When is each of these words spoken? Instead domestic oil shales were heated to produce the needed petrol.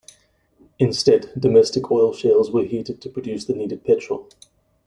Instead 0.79 1.31
domestic 1.37 1.91
oil 1.91 2.11
shales 2.11 2.49
were 2.49 2.63
heated 2.65 2.99
to 3.01 3.07
produce 3.07 3.45
the 3.45 3.53
needed 3.53 3.83
petrol. 3.85 4.27